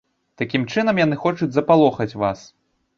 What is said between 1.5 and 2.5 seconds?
запалохаць вас.